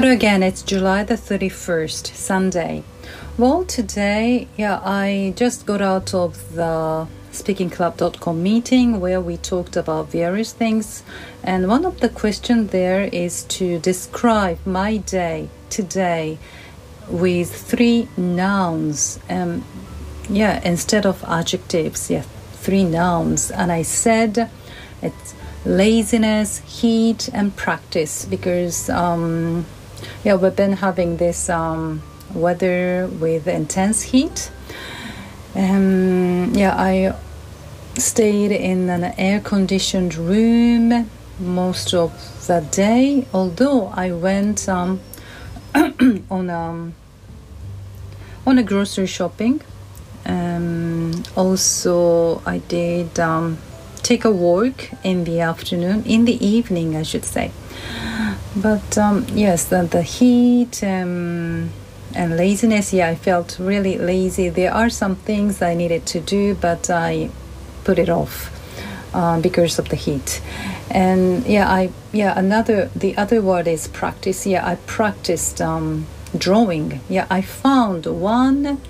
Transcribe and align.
Hello 0.00 0.12
again, 0.12 0.42
it's 0.42 0.62
July 0.62 1.04
the 1.04 1.12
31st, 1.12 2.14
Sunday. 2.14 2.84
Well, 3.36 3.66
today, 3.66 4.48
yeah, 4.56 4.80
I 4.82 5.34
just 5.36 5.66
got 5.66 5.82
out 5.82 6.14
of 6.14 6.54
the 6.54 7.06
speakingclub.com 7.32 8.42
meeting 8.42 8.98
where 8.98 9.20
we 9.20 9.36
talked 9.36 9.76
about 9.76 10.10
various 10.10 10.54
things, 10.54 11.02
and 11.42 11.68
one 11.68 11.84
of 11.84 12.00
the 12.00 12.08
questions 12.08 12.70
there 12.70 13.10
is 13.12 13.44
to 13.58 13.78
describe 13.78 14.58
my 14.64 14.96
day 14.96 15.50
today 15.68 16.38
with 17.06 17.54
three 17.54 18.08
nouns. 18.16 19.18
Um, 19.28 19.66
yeah, 20.30 20.62
instead 20.64 21.04
of 21.04 21.22
adjectives, 21.24 22.10
yeah, 22.10 22.24
three 22.52 22.84
nouns. 22.84 23.50
And 23.50 23.70
I 23.70 23.82
said 23.82 24.48
it's 25.02 25.34
laziness, 25.66 26.60
heat, 26.60 27.28
and 27.34 27.54
practice 27.54 28.24
because 28.24 28.88
um, 28.88 29.66
yeah, 30.24 30.34
we've 30.34 30.54
been 30.54 30.74
having 30.74 31.16
this 31.16 31.48
um, 31.48 32.02
weather 32.34 33.08
with 33.20 33.46
intense 33.46 34.02
heat. 34.02 34.50
Um, 35.54 36.52
yeah, 36.54 36.74
I 36.76 37.16
stayed 37.98 38.52
in 38.52 38.88
an 38.88 39.04
air-conditioned 39.18 40.14
room 40.14 41.10
most 41.38 41.94
of 41.94 42.12
the 42.46 42.60
day. 42.70 43.26
Although 43.32 43.86
I 43.88 44.12
went 44.12 44.68
um, 44.68 45.00
on 45.74 46.50
um, 46.50 46.94
on 48.46 48.58
a 48.58 48.62
grocery 48.62 49.06
shopping. 49.06 49.60
Um, 50.26 51.22
also, 51.36 52.42
I 52.46 52.58
did 52.58 53.18
um, 53.18 53.58
take 54.02 54.24
a 54.24 54.30
walk 54.30 54.90
in 55.02 55.24
the 55.24 55.40
afternoon, 55.40 56.04
in 56.04 56.24
the 56.24 56.44
evening, 56.44 56.96
I 56.96 57.02
should 57.02 57.24
say. 57.24 57.50
But 58.56 58.98
um, 58.98 59.26
yes, 59.32 59.64
the, 59.64 59.82
the 59.82 60.02
heat 60.02 60.82
um, 60.82 61.70
and 62.14 62.36
laziness, 62.36 62.92
yeah, 62.92 63.08
I 63.08 63.14
felt 63.14 63.58
really 63.60 63.96
lazy. 63.96 64.48
There 64.48 64.74
are 64.74 64.90
some 64.90 65.16
things 65.16 65.62
I 65.62 65.74
needed 65.74 66.04
to 66.06 66.20
do, 66.20 66.54
but 66.54 66.90
I 66.90 67.30
put 67.84 67.98
it 67.98 68.08
off 68.08 68.50
uh, 69.14 69.40
because 69.40 69.78
of 69.78 69.88
the 69.88 69.96
heat. 69.96 70.42
And 70.90 71.46
yeah, 71.46 71.70
I 71.70 71.92
yeah 72.12 72.36
another 72.36 72.90
the 72.96 73.16
other 73.16 73.40
word 73.40 73.68
is 73.68 73.86
practice. 73.88 74.46
Yeah, 74.46 74.66
I 74.66 74.74
practiced 74.86 75.60
um, 75.60 76.06
drawing. 76.36 77.00
Yeah, 77.08 77.26
I 77.30 77.42
found 77.42 78.06
one 78.06 78.80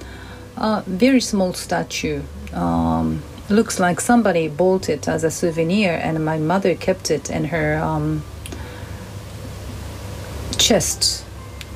uh, 0.56 0.82
very 0.86 1.20
small 1.20 1.52
statue. 1.52 2.22
Um, 2.54 3.22
looks 3.50 3.78
like 3.78 4.00
somebody 4.00 4.48
bought 4.48 4.88
it 4.88 5.08
as 5.08 5.24
a 5.24 5.30
souvenir, 5.30 5.92
and 6.02 6.24
my 6.24 6.38
mother 6.38 6.74
kept 6.74 7.10
it 7.10 7.28
in 7.28 7.46
her 7.46 7.78
um, 7.78 8.22
chest. 10.70 11.24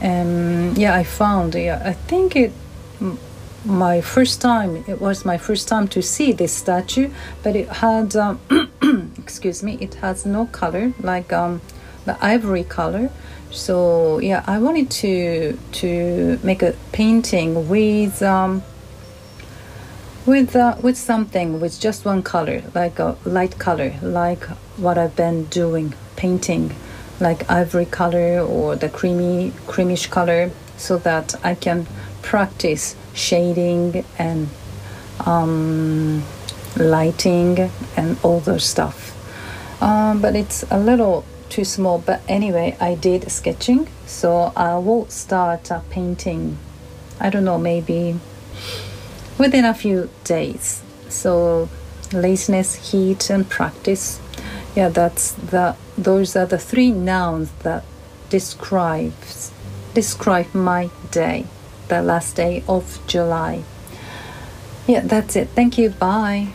Um, 0.01 0.75
yeah, 0.77 0.95
I 0.95 1.03
found. 1.03 1.55
Yeah, 1.55 1.83
I 1.85 1.95
think 2.11 2.37
it. 2.37 2.53
My 3.65 4.01
first 4.01 4.41
time. 4.41 4.85
It 4.87 5.01
was 5.01 5.25
my 5.25 5.39
first 5.39 5.67
time 5.69 5.87
to 5.89 6.01
see 6.03 6.31
this 6.33 6.53
statue, 6.53 7.09
but 7.43 7.57
it 7.57 7.69
had. 7.85 8.15
Um, 8.15 8.39
excuse 9.25 9.63
me. 9.63 9.73
It 9.81 9.95
has 9.95 10.25
no 10.25 10.47
color, 10.47 10.93
like 11.01 11.33
um, 11.33 11.61
the 12.05 12.17
ivory 12.25 12.65
color. 12.65 13.11
So 13.51 14.21
yeah, 14.21 14.45
I 14.47 14.59
wanted 14.59 14.91
to 15.03 15.59
to 15.81 16.39
make 16.43 16.63
a 16.63 16.73
painting 16.93 17.69
with. 17.69 18.23
Um, 18.23 18.63
with 20.27 20.57
uh, 20.57 20.77
with 20.81 20.97
something 20.97 21.61
with 21.61 21.79
just 21.79 22.07
one 22.07 22.23
color 22.23 22.63
like 22.75 22.99
a 22.99 23.15
light 23.27 23.59
color 23.59 23.93
like 24.01 24.43
what 24.85 24.97
i've 24.97 25.15
been 25.15 25.45
doing 25.61 25.93
painting 26.17 26.75
like 27.21 27.49
ivory 27.51 27.87
color 27.87 28.41
or 28.41 28.77
the 28.77 28.89
creamy 28.89 29.53
creamish 29.67 30.11
color 30.11 30.51
so 30.77 30.99
that 30.99 31.35
i 31.45 31.55
can 31.55 31.87
practice 32.23 32.97
shading 33.13 34.05
and 34.19 34.49
um, 35.27 36.25
lighting 36.77 37.71
and 37.97 38.19
all 38.23 38.41
those 38.41 38.65
stuff 38.65 39.13
um, 39.81 40.21
but 40.21 40.35
it's 40.35 40.65
a 40.71 40.79
little 40.79 41.25
too 41.49 41.65
small 41.65 41.99
but 41.99 42.21
anyway 42.27 42.77
i 42.81 42.95
did 42.95 43.31
sketching 43.31 43.89
so 44.07 44.53
i 44.57 44.77
will 44.77 45.09
start 45.09 45.71
uh, 45.71 45.81
painting 45.91 46.59
i 47.21 47.31
don't 47.31 47.45
know 47.45 47.59
maybe 47.59 48.19
within 49.39 49.65
a 49.65 49.75
few 49.75 50.11
days. 50.25 50.83
So 51.09 51.69
laziness, 52.13 52.91
heat, 52.91 53.31
and 53.31 53.49
practice. 53.49 54.21
Yeah, 54.75 54.89
that's 54.89 55.33
the 55.33 55.77
those 55.97 56.35
are 56.35 56.47
the 56.47 56.59
three 56.59 56.91
nouns 56.91 57.51
that 57.63 57.85
describes 58.29 59.53
describe 59.95 60.53
my 60.55 60.91
day, 61.13 61.47
the 61.89 62.03
last 62.03 62.37
day 62.37 62.65
of 62.69 63.01
July. 63.07 63.63
Yeah, 64.87 65.01
that's 65.01 65.37
it. 65.37 65.49
Thank 65.55 65.79
you. 65.79 65.91
Bye. 65.91 66.49